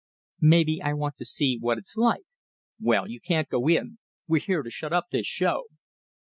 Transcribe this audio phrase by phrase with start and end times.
[0.41, 2.23] "Maybe I want to see what it's like."
[2.79, 5.65] "Well, you can't go in; we're here to shut up this show!"